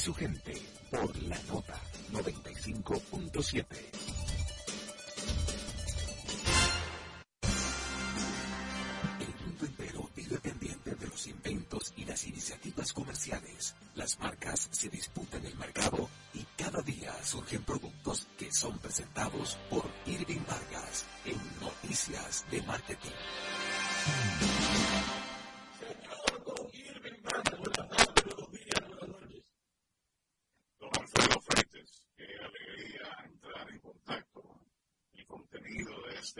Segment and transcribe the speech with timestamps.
[0.00, 0.54] su gente
[0.90, 1.78] por la nota
[2.10, 3.66] 95.7.
[9.20, 13.74] El mundo entero vive pendiente de los inventos y las iniciativas comerciales.
[13.94, 19.84] Las marcas se disputan el mercado y cada día surgen productos que son presentados por
[20.06, 23.10] Irving Vargas en Noticias de Marketing.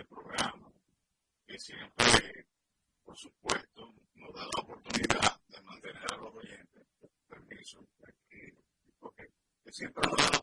[0.00, 0.72] Este programa
[1.46, 2.46] que siempre,
[3.04, 6.86] por supuesto, nos da la oportunidad de mantener a los oyentes,
[7.28, 8.50] permiso, aquí,
[8.98, 9.30] porque
[9.70, 10.39] siempre nos da la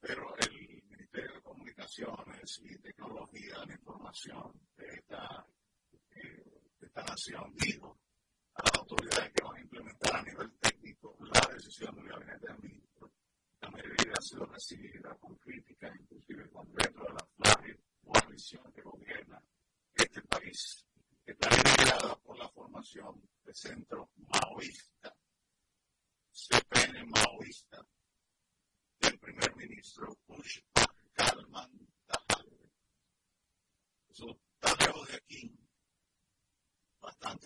[0.00, 4.55] pero el Ministerio de Comunicaciones y Tecnología de la Información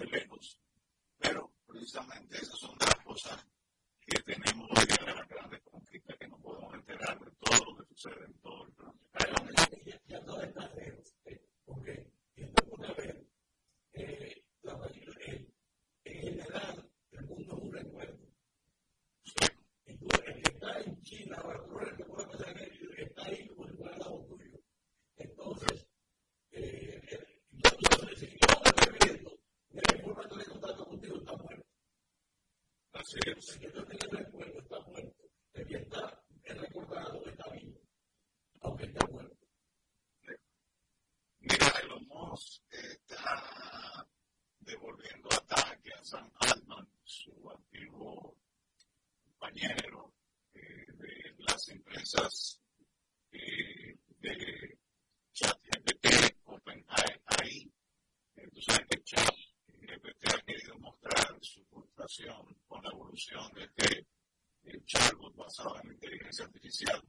[0.06, 0.58] lejos.
[1.18, 3.46] Pero precisamente esas son las cosas
[4.00, 7.76] que tenemos hoy día de las grandes conquistas que no podemos enterar de todo lo
[7.76, 9.68] que sucede en todo el planeta.
[10.08, 10.38] Ya, no
[10.74, 11.14] lejos.
[63.30, 66.99] sensación de eh, que el eh, chatbot basado en la inteligencia artificial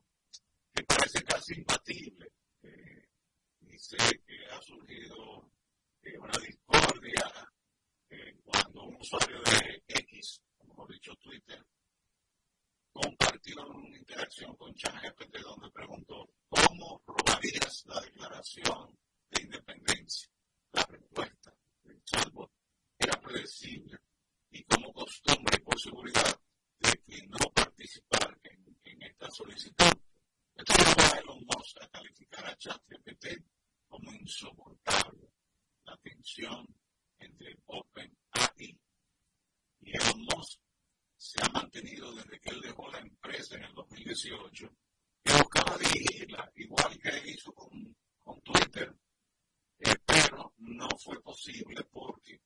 [44.21, 44.69] 18,
[45.23, 48.95] que buscaba dirigirla, igual que hizo con, con Twitter,
[50.05, 52.39] pero no fue posible porque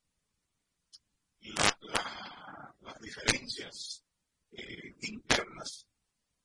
[2.81, 4.03] las diferencias
[4.51, 5.85] eh, internas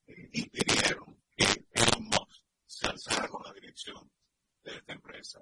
[0.07, 4.11] eh, impidieron que Elon Musk se alzara con la dirección
[4.63, 5.41] de esta empresa.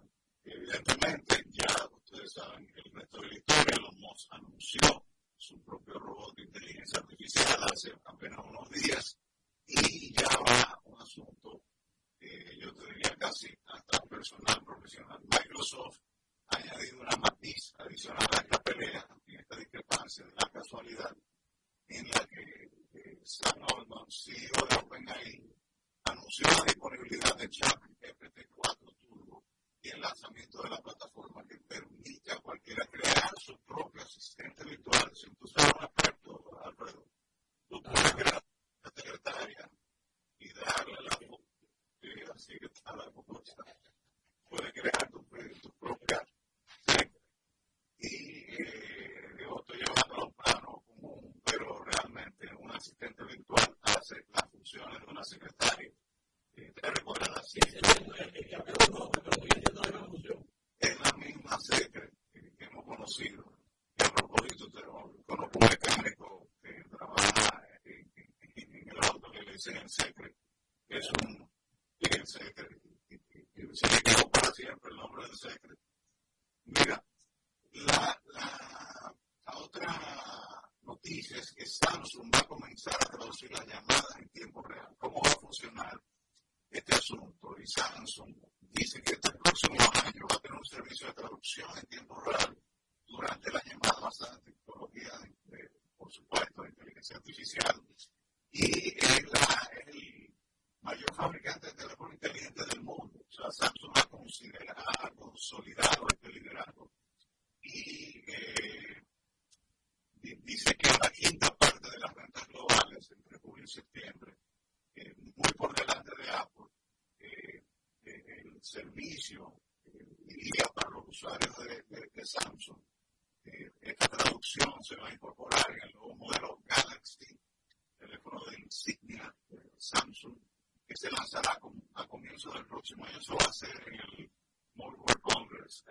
[132.39, 134.31] comienzos del próximo año se va a hacer en el
[134.75, 135.83] Mobile World Congress.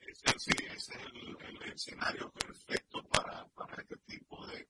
[0.00, 4.68] Ese, sí, es el, escenario perfecto para, para este tipo de,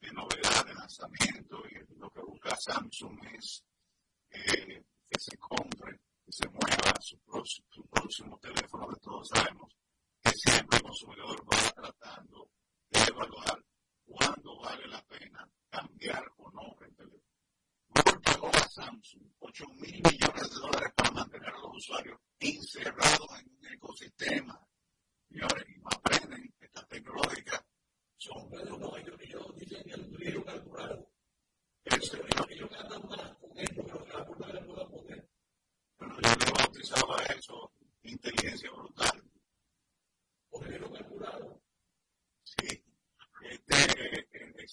[0.00, 1.62] de novedad, de lanzamiento.
[1.70, 3.64] Y lo que busca Samsung es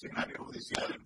[0.06, 1.05] escenario judicial.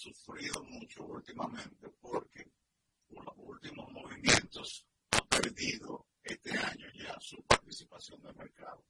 [0.00, 2.50] Sufrido mucho últimamente porque
[3.06, 8.82] con los últimos movimientos ha perdido este año ya su participación de mercado.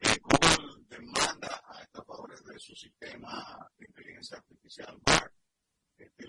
[0.00, 5.32] Eh, Google demanda a estafadores de su sistema de inteligencia artificial BART.
[5.96, 6.26] Este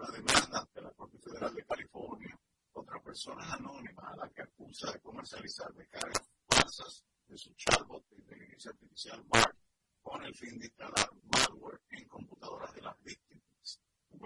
[0.00, 2.38] la demanda ante la Corte Federal de California
[2.72, 8.16] contra personas anónimas a las que acusa de comercializar descargas falsas de su chatbot de
[8.16, 9.56] inteligencia artificial BART
[10.02, 13.30] con el fin de instalar malware en computadoras de las víctimas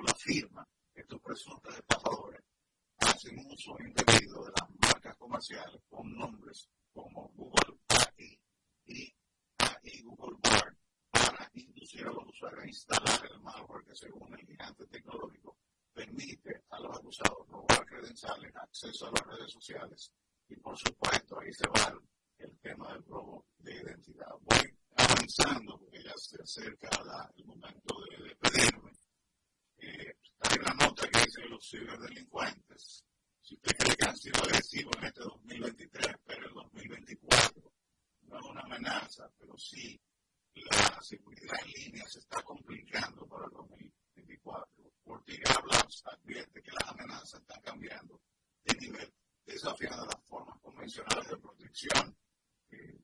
[0.05, 2.43] la firma, estos presuntos estafadores
[2.99, 8.41] hacen uso indebido de las marcas comerciales con nombres como Google AI
[8.87, 9.15] y
[9.59, 10.77] AI Google Bar
[11.11, 15.57] para inducir a los usuarios a instalar el malware que según el gigante tecnológico
[15.95, 18.53] permite a los acusados robar credenciales,
[18.85, 20.13] acceso a las redes sociales
[20.49, 21.99] y por supuesto ahí se va
[22.39, 24.31] el, tema del robo de identidad.
[24.43, 26.89] Voy avanzando porque ya se acerca
[27.37, 28.93] el momento de despedirme
[30.41, 33.05] hay una nota que dice los ciberdelincuentes,
[33.41, 37.73] si usted cree que han sido agresivos en este 2023, pero el 2024
[38.23, 39.99] no es una amenaza, pero sí
[40.55, 44.93] la seguridad en línea se está complicando para el 2024.
[45.07, 48.21] Ortigar Labs advierte que las amenazas están cambiando
[48.65, 49.13] de nivel,
[49.45, 52.17] desafiando las formas convencionales de protección.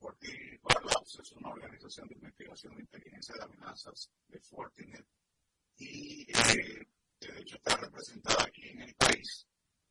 [0.00, 5.06] Ortigar Labs es una organización de investigación de inteligencia de amenazas de Fortinet
[5.76, 6.86] y eh,
[7.20, 9.46] de hecho está representada aquí en el país,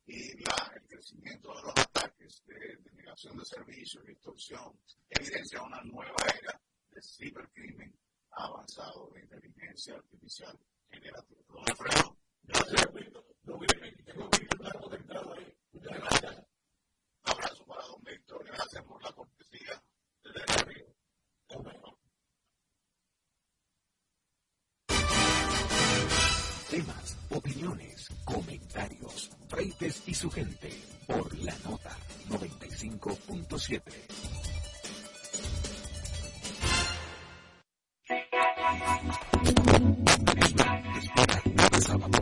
[0.06, 5.62] y la, el crecimiento de los ataques de, de negación de servicios y extorsión evidencia
[5.62, 6.60] una nueva era
[6.90, 7.96] de cibercrimen
[8.32, 10.58] avanzado de inteligencia artificial
[10.90, 11.40] generativa.
[11.48, 12.86] Don Alfredo, gracias.
[13.42, 15.59] Don por la cortesía desde
[15.90, 16.46] arriba.
[26.70, 30.70] Temas, opiniones, comentarios, Freites y su gente
[31.08, 31.96] por la nota
[32.28, 33.82] 95.7.
[40.30, 42.18] Espera cada sábado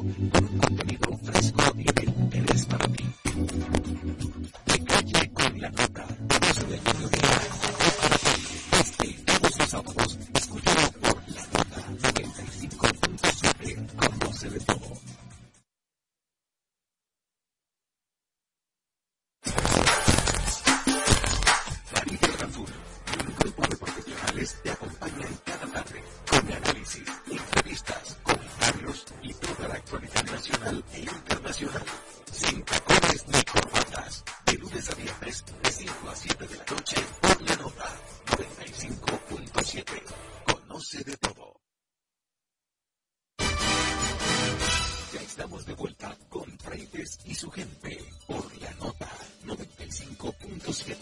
[45.38, 47.96] estamos de vuelta con Freites y su gente
[48.26, 49.08] por la nota
[49.46, 50.96] 95.7.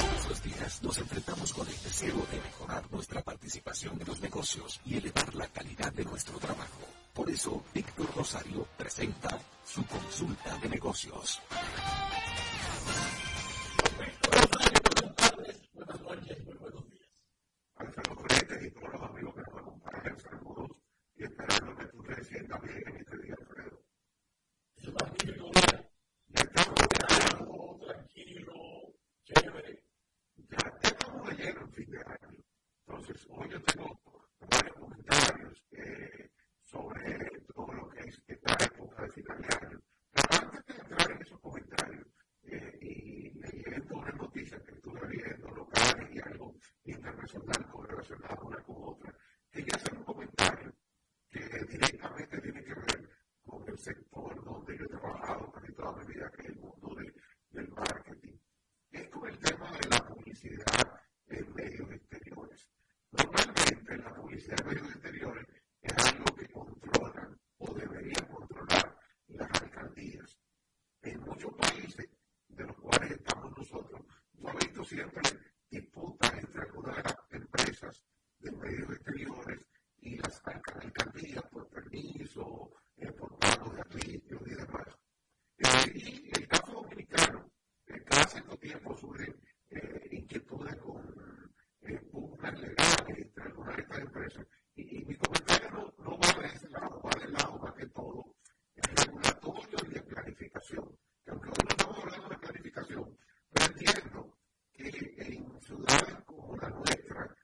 [0.00, 4.80] Todos los días nos enfrentamos con el deseo de mejorar nuestra participación en los negocios
[4.86, 6.80] y elevar la calidad de nuestro trabajo.
[7.12, 11.42] Por eso, Víctor Rosario presenta su consulta de negocios.
[22.48, 23.78] También en este día de hoy.
[24.76, 25.90] Eso va a ser muy normal.
[26.28, 28.54] Ya estamos de lado, tranquilo,
[29.24, 29.84] chévere.
[30.34, 32.44] Ya estamos de lleno en fin de año.
[32.86, 34.00] Entonces, hoy yo tengo
[34.50, 35.62] varios comentarios
[36.64, 39.80] sobre todo lo que es esta época de fin de año.
[40.12, 42.06] Pero antes de entrar en esos comentarios
[42.80, 48.76] y leer todas las noticias que estuve viendo locales y algo internacional, correlacionado una con
[48.78, 49.14] otra,
[49.50, 50.77] quería hacer un comentario
[51.30, 53.08] que directamente tiene que ver
[53.44, 56.96] con el sector donde yo he trabajado casi toda mi vida, que es el mundo
[57.50, 58.38] del marketing.
[58.90, 62.68] Es con el tema de la publicidad en medios exteriores.
[63.12, 65.46] Normalmente la publicidad en medios exteriores
[65.82, 70.38] es algo que controlan o deberían controlar las alcaldías.
[71.02, 72.08] En muchos países
[72.48, 75.22] de los cuales estamos nosotros, yo he visto siempre
[75.70, 78.02] disputas entre algunas de las empresas
[78.40, 79.60] de medios exteriores
[80.00, 84.98] y las alcaldías por permiso, eh, por pagos gratuitos y demás.
[85.58, 87.50] Eh, y el caso dominicano,
[87.86, 89.34] eh, cada cierto tiempo surgen
[90.10, 94.46] inquietudes con eh, pugnas legales entre algunas de estas empresas.
[94.74, 97.86] Y, y, mi comentario no, no va de ese lado, va del lado más que
[97.86, 98.34] todo
[98.76, 100.98] el regulatorio y de planificación.
[101.24, 103.18] Que aunque hoy no estamos hablando de planificación,
[103.50, 104.38] pero entiendo
[104.72, 107.36] que en ciudades como la nuestra,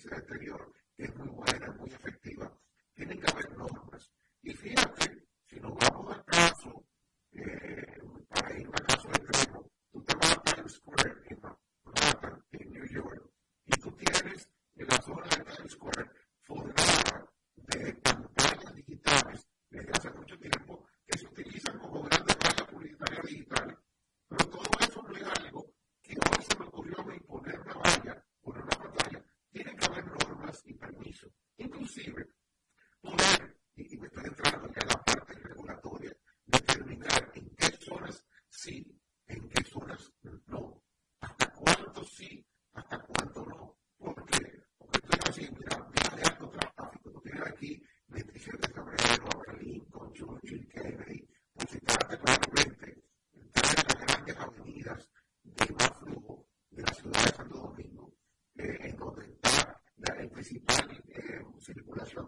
[0.00, 2.19] edición anterior, que es muy buena, muy efectiva.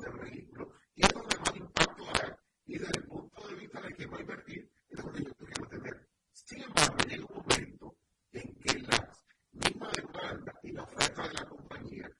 [0.03, 0.73] del vehículo.
[0.95, 2.31] Y es donde más impacto hay.
[2.67, 5.69] Y desde el punto de vista de quién va a invertir, es donde yo quiero
[5.69, 6.09] tener.
[6.33, 7.97] Sin embargo, llega un momento
[8.33, 9.13] en que la
[9.53, 12.11] misma demanda y la oferta de la compañía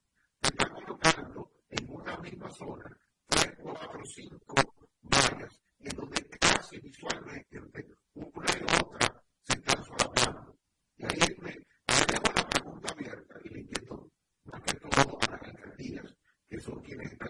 [0.41, 4.55] se están colocando en una misma zona, tres, cuatro, cinco
[5.01, 7.59] vallas, en donde casi visualmente
[8.13, 10.57] una y otra se están solapando.
[10.97, 14.11] Y ahí me dejo la pregunta abierta y le inquieto
[14.45, 16.15] más que todo a las alcaldías,
[16.47, 17.22] que son quienes están.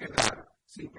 [0.00, 0.90] quedar sin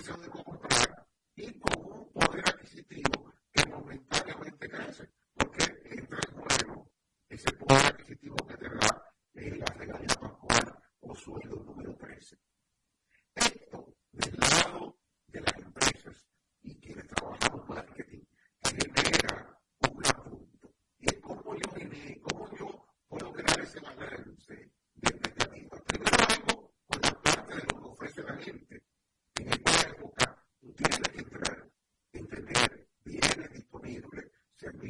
[0.00, 0.49] 非常的广。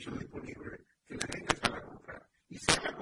[0.00, 2.28] televisión disponible, que la gente salga a comprar.
[2.48, 2.94] Y salga a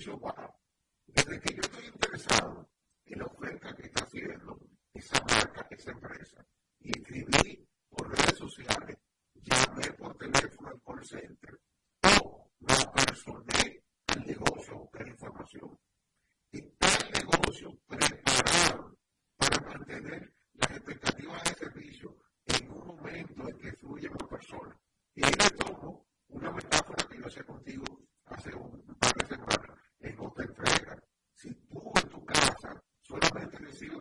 [0.00, 0.39] visual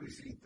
[0.10, 0.39] increasing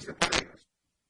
[0.00, 0.16] dice.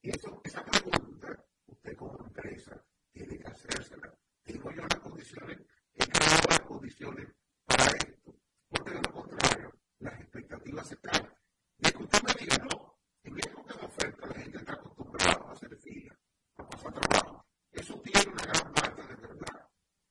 [0.03, 4.13] Y eso, esa pregunta, usted como empresa, tiene que hacérsela.
[4.45, 5.59] Digo yo las condiciones,
[5.95, 7.29] he creado las condiciones
[7.67, 8.35] para esto.
[8.69, 11.35] Porque de lo contrario, las expectativas están.
[11.79, 15.45] Y es que usted me diga, no, en época de oferta la gente está acostumbrada
[15.49, 16.19] a hacer fila,
[16.57, 17.47] a pasar trabajo.
[17.73, 19.69] Eso tiene una gran parte de verdad.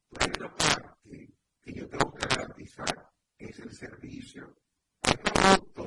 [0.09, 4.55] Pero hay una parte que yo tengo que garantizar, que es el servicio
[5.01, 5.78] producto.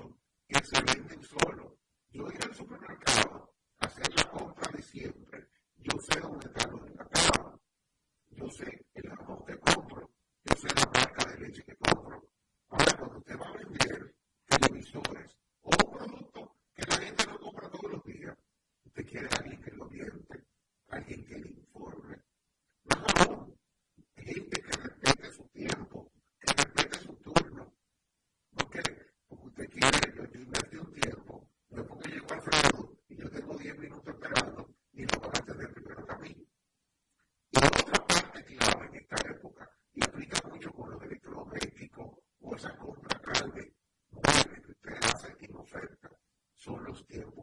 [42.63, 43.75] esa compra grande,
[44.13, 46.11] nueve que ustedes hacen en oferta,
[46.55, 47.42] son los tiempos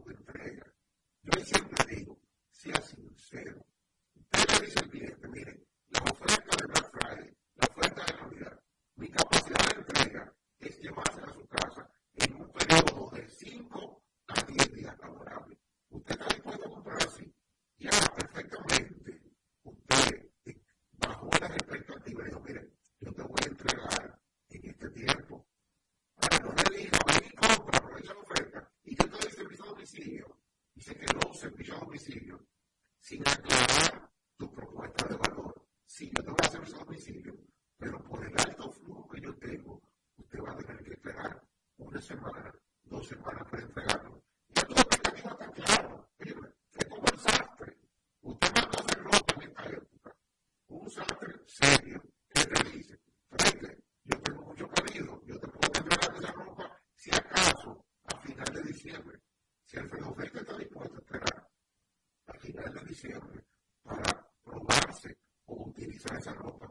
[63.84, 66.69] para probarse o utilizar esa ropa.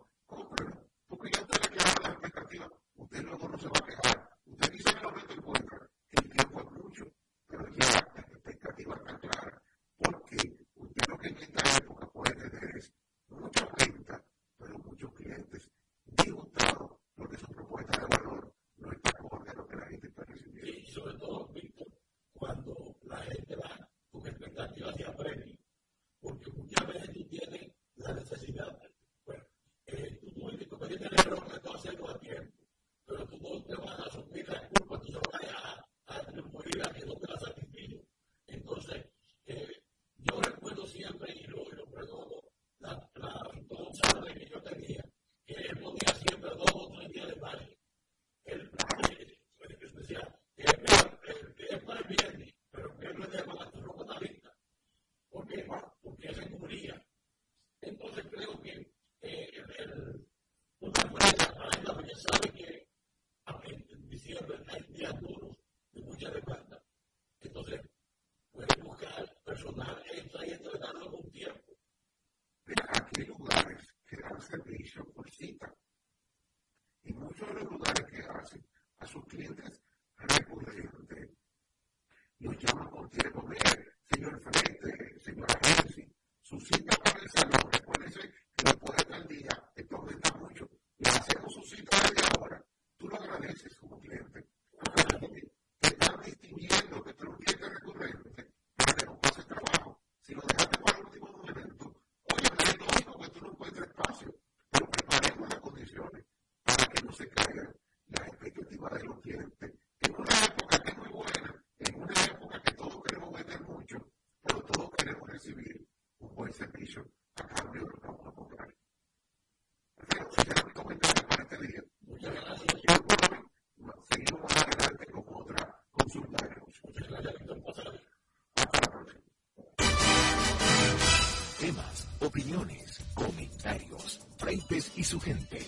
[135.09, 135.68] su gente.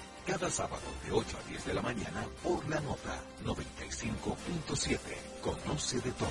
[0.25, 4.99] cada sábado de 8 a 10 de la mañana por la nota 95.7.
[5.41, 6.29] Conoce de todo.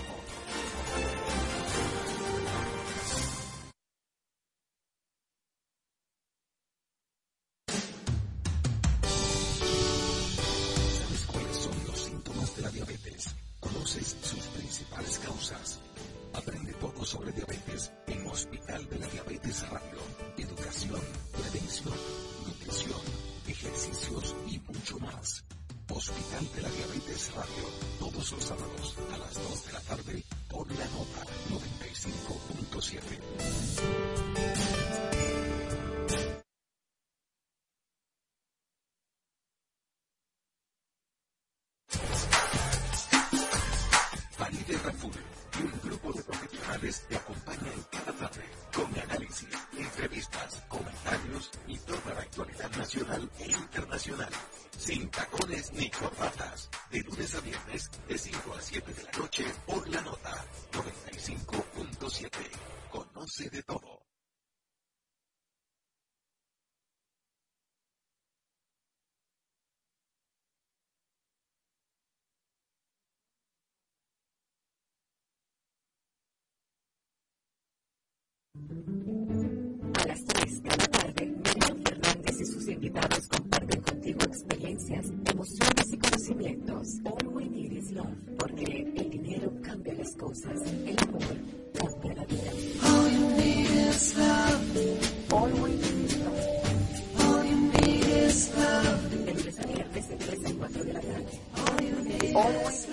[102.35, 102.90] Always.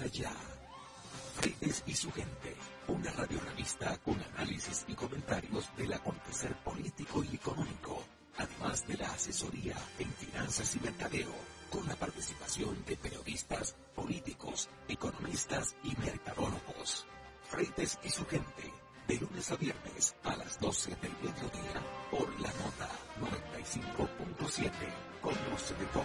[0.00, 0.32] Allá.
[1.36, 2.56] Freites y su gente,
[2.88, 8.02] una radiorevista con análisis y comentarios del acontecer político y económico,
[8.36, 11.32] además de la asesoría en finanzas y mercadeo,
[11.70, 17.06] con la participación de periodistas, políticos, economistas y mercadólogos.
[17.48, 18.72] Freites y su gente,
[19.08, 22.90] de lunes a viernes a las 12 del mediodía, por la nota
[23.20, 24.70] 95.7.
[25.22, 26.04] Conoce de todo.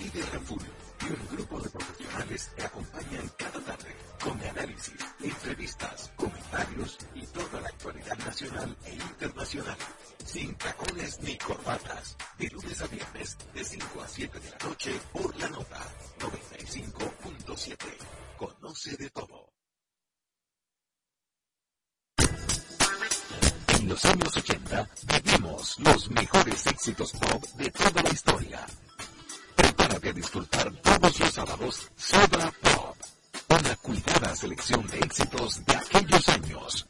[0.00, 0.62] Líder Carrefour
[1.02, 7.60] y un grupo de profesionales te acompañan cada tarde con análisis, entrevistas, comentarios y toda
[7.60, 9.76] la actualidad nacional e internacional.
[10.24, 15.00] Sin tacones ni corbatas, de lunes a viernes de 5 a 7 de la noche
[15.12, 15.80] por la nota
[16.18, 17.76] 95.7.
[18.38, 19.52] Conoce de todo.
[23.68, 24.90] En los años 80
[25.22, 28.66] vivimos los mejores éxitos pop de toda la historia
[30.20, 32.96] disfrutar todos los sábados Soda Pop,
[33.48, 36.86] una cuidada selección de éxitos de aquellos años.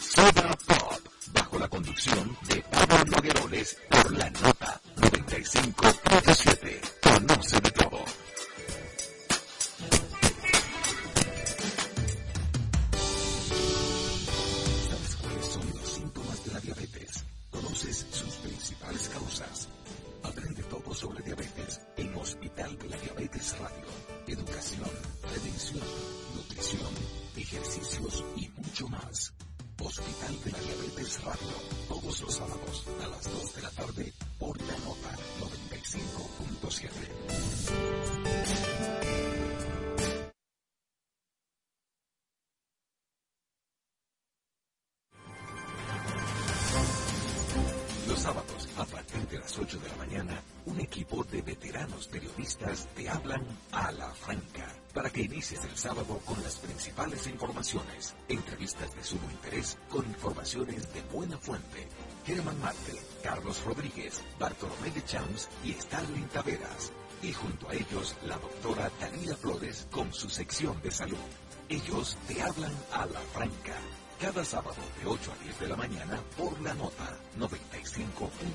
[0.00, 1.00] Soda Pop,
[1.32, 6.61] bajo la conducción de Pablo Nogueroles por la nota 95.7.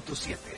[0.07, 0.56] 107.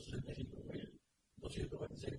[0.00, 0.84] それなりの親
[1.42, 2.18] の柔道が全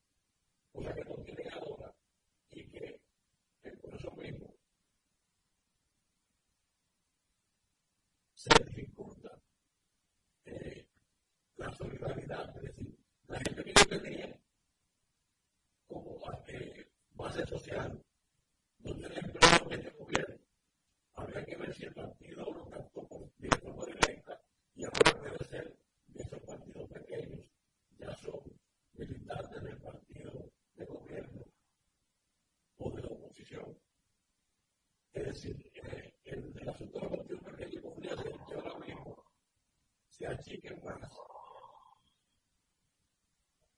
[40.31, 41.11] a chicken wings.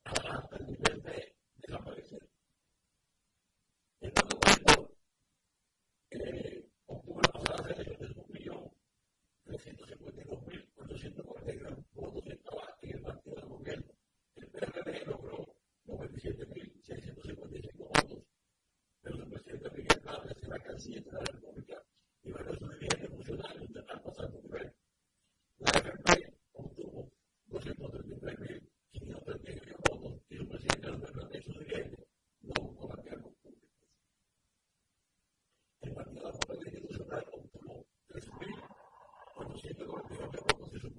[0.06, 2.30] Adelanta el nivel de, de la parecer.
[4.02, 4.92] Entonces, cuando
[6.12, 8.14] eh, octubre pasado se dio de
[9.48, 12.32] 1.352.440 votos en
[12.92, 13.94] el partido del gobierno.
[14.36, 15.56] El PRD logró
[15.88, 18.24] 97.655 votos,
[19.02, 21.20] pero el presidente Miguel Vargas, la canciller de la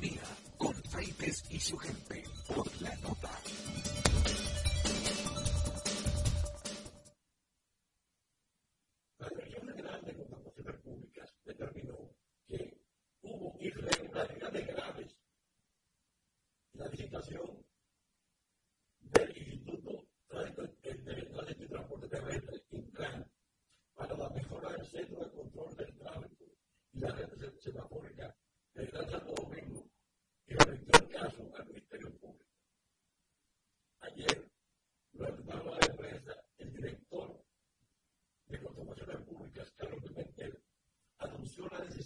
[0.00, 0.25] teoría.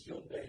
[0.01, 0.40] decisión de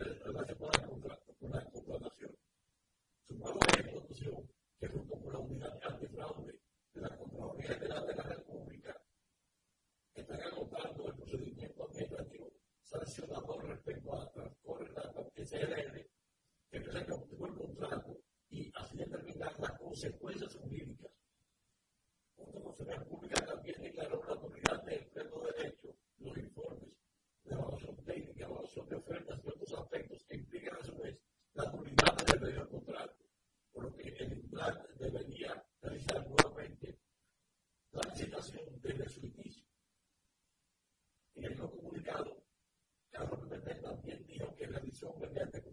[0.00, 0.65] uh, 11
[45.06, 45.65] still live there.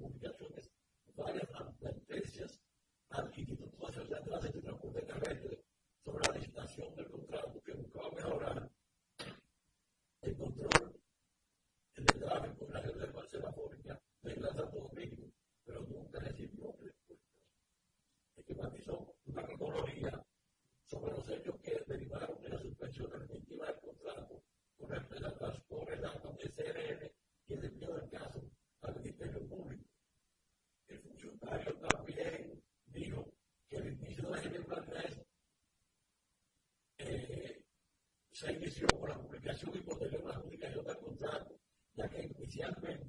[38.43, 41.59] se inició con la publicación y posterior a la publicación del contrato,
[41.95, 43.02] ya que inicialmente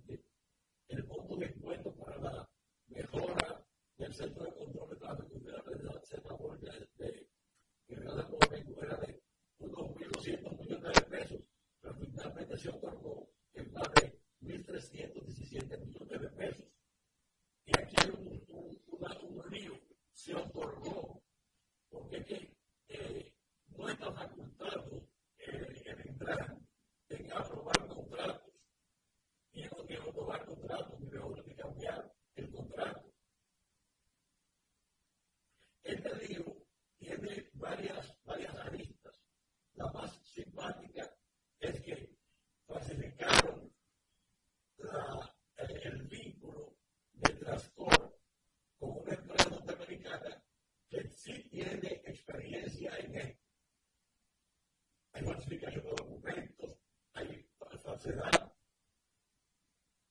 [58.04, 58.30] Será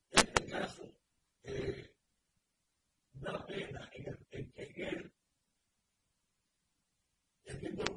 [0.10, 0.84] este caso
[1.44, 1.94] eh,
[3.14, 3.88] da pena
[4.32, 5.12] en que
[7.46, 7.93] Entiendo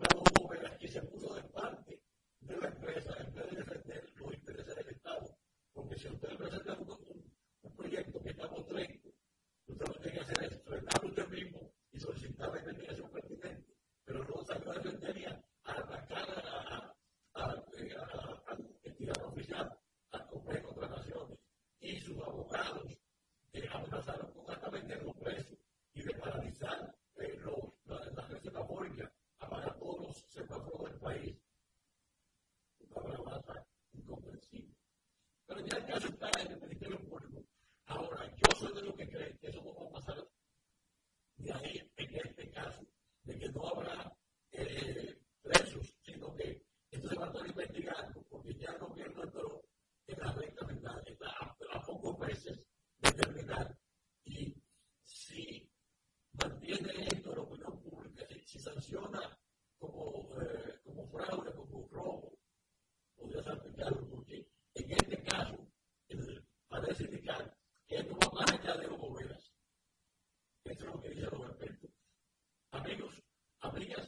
[73.76, 74.05] somebody else.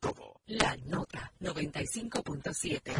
[0.00, 0.40] todo.
[0.46, 2.92] La Nota 95.7.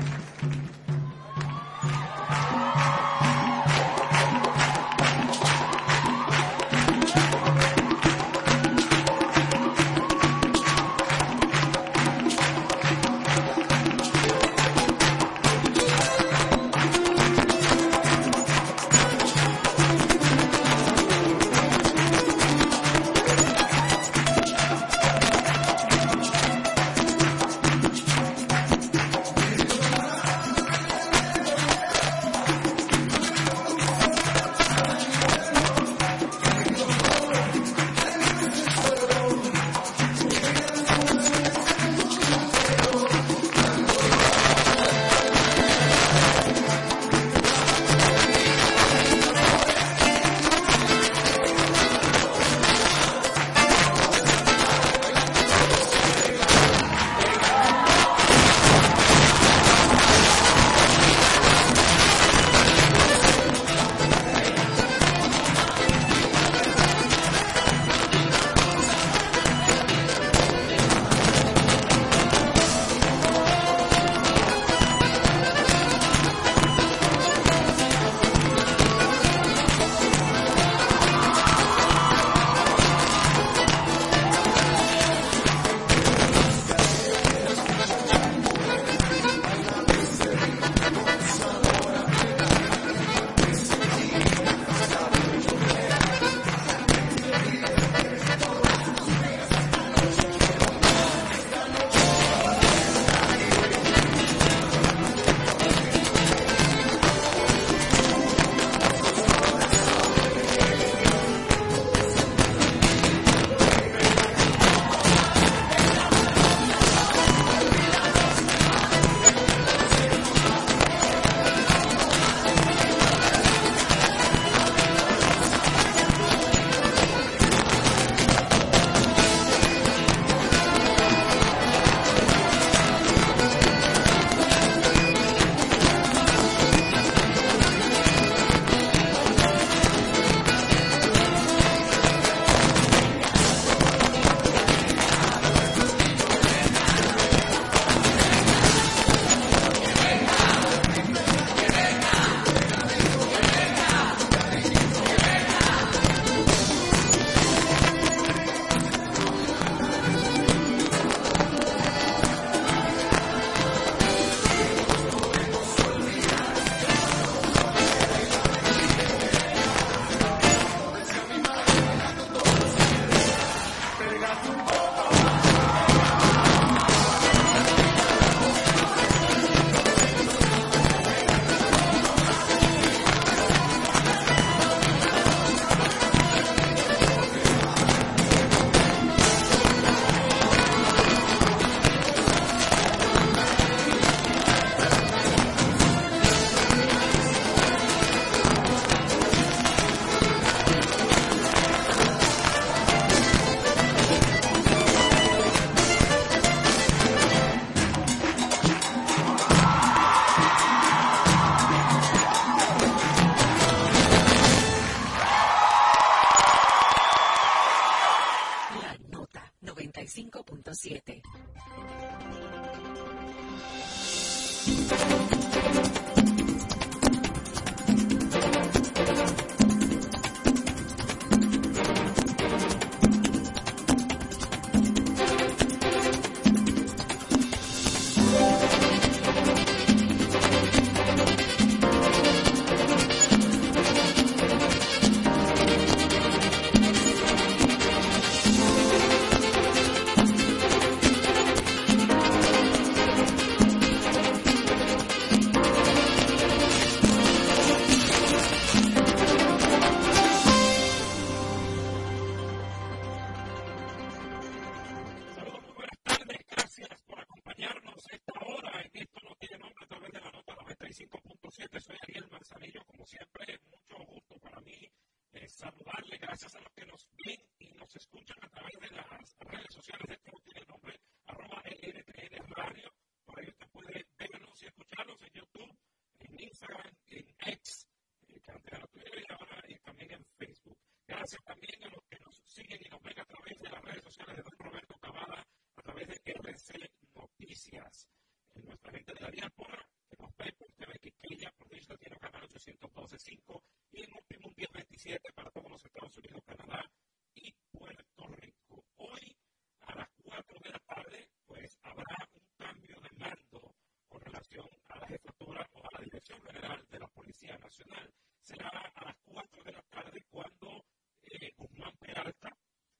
[303.21, 303.63] 812.5
[303.93, 306.91] y en Optimum 1027 para todos los Estados Unidos, Canadá
[307.35, 308.85] y Puerto Rico.
[308.97, 309.37] Hoy,
[309.81, 313.75] a las 4 de la tarde, pues habrá un cambio de mando
[314.09, 318.11] con relación a la jefatura o a la Dirección General de la Policía Nacional.
[318.41, 320.87] Será a las 4 de la tarde cuando
[321.23, 322.57] eh, Guzmán Peralta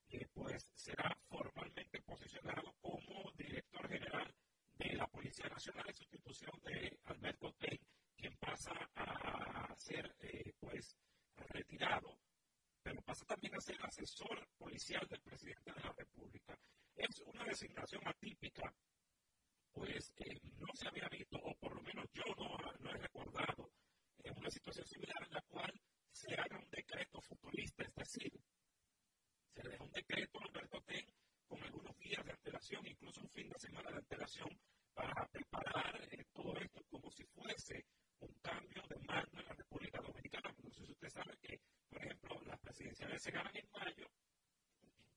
[0.09, 4.35] eh, pues será formalmente posicionado como director general
[4.73, 7.79] de la Policía Nacional en sustitución de Alberto Ten,
[8.15, 9.21] quien pasa a
[9.81, 10.95] ser eh, pues
[11.35, 12.19] retirado,
[12.83, 13.01] pero
[13.61, 16.57] a ser asesor policial del presidente de la República.
[16.95, 18.73] Es una designación atípica,
[19.71, 23.71] pues eh, no se había visto, o por lo menos yo no, no he recordado,
[24.23, 25.71] en una situación similar en la cual
[26.11, 28.31] se haga un decreto futurista, es decir,
[29.53, 31.05] se deja un decreto a Alberto Ten
[31.47, 34.49] con algunos días de antelación, incluso un fin de semana de antelación,
[34.93, 37.85] para preparar eh, todo esto como si fuese
[38.21, 40.53] un cambio de mando en la República Dominicana.
[40.63, 41.59] No sé si usted sabe que,
[41.89, 44.07] por ejemplo, las presidenciales se ganan en mayo,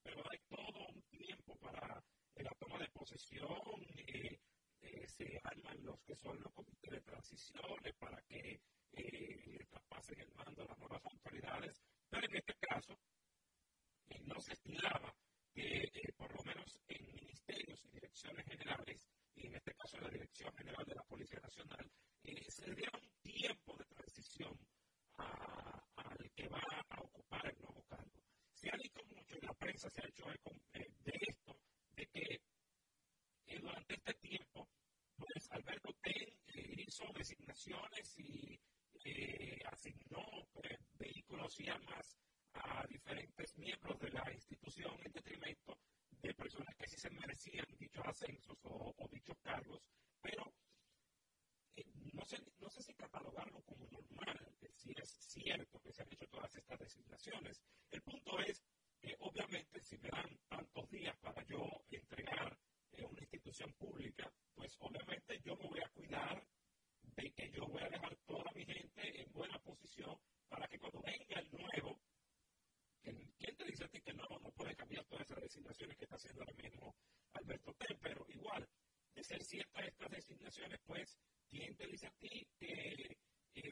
[0.03, 2.03] pero hay todo un tiempo para
[2.37, 4.39] la toma de posesión, eh,
[4.81, 8.61] eh, se arman los que son los comités de transiciones para que
[8.93, 12.99] eh, traspasen el mando a las nuevas autoridades, pero en este caso
[14.25, 15.15] no se estilaba
[15.55, 20.53] que por lo menos en ministerios y direcciones generales y en este caso la Dirección
[20.57, 21.91] General de la Policía Nacional,
[22.23, 24.59] eh, se diera un tiempo de transición
[25.17, 27.84] al que va a ocupar el nuevo.
[28.65, 30.25] Se ha dicho mucho y la prensa se ha hecho
[30.73, 31.55] eh, de esto,
[31.97, 32.41] de que
[33.47, 34.71] eh, durante este tiempo,
[35.19, 36.33] pues Alberto Ten
[36.79, 38.59] hizo designaciones y
[39.71, 42.17] asignó pues, vehículos y armas
[42.55, 45.79] a diferentes miembros de la institución en detrimento
[46.23, 49.91] de personas que sí se merecían dichos ascensos o, dichos cargos,
[50.23, 50.64] pero eh,
[52.13, 56.27] no, sé, no sé si catalogarlo como normal, si es cierto que se han hecho
[56.29, 57.63] todas estas designaciones.
[57.91, 58.63] El punto es
[59.01, 62.59] que obviamente si me dan tantos días para yo entregar
[62.93, 66.47] eh, una institución pública, pues obviamente yo me voy a cuidar
[67.03, 70.19] de que yo voy a dejar toda mi gente en buena posición
[70.49, 72.01] para que cuando venga el nuevo,
[73.03, 76.17] ¿quién te dice a ti que no, no puede cambiar todas esas designaciones que está
[76.17, 76.95] haciendo ahora mismo
[77.33, 77.99] Alberto Ten?
[78.01, 78.69] Pero igual,
[79.15, 83.17] de ser ciertas estas designaciones, pues, ¿quién te dice a ti eh,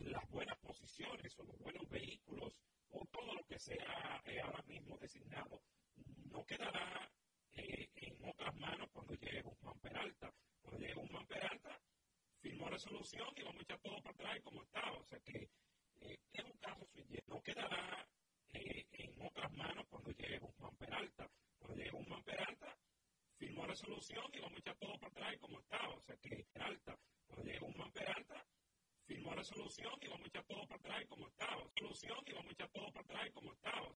[0.02, 4.96] las buenas posiciones o los buenos vehículos o todo lo que sea eh, ahora mismo
[4.98, 5.62] designado
[6.30, 7.10] no quedará
[7.52, 10.32] eh, en otras manos cuando llegue Guzmán Peralta?
[10.60, 11.80] Cuando llegue Guzmán Peralta,
[12.40, 14.98] firmó resolución y vamos a echar todo para atrás como estaba.
[14.98, 15.50] O sea que
[16.00, 16.86] es un caso
[17.26, 18.08] no quedará
[18.52, 21.28] en otras manos cuando llegue Guzmán Peralta.
[21.58, 22.76] Cuando llegue Guzmán Peralta,
[23.42, 25.94] firmó resolución y a echar todo para atrás como estaba.
[25.94, 28.46] O sea que Peralta, cuando llegue Guzmán Peralta,
[29.04, 31.62] firmó resolución y a echar todo para atrás como estaba.
[31.76, 33.88] Solución y a echar todo para atrás como estaba.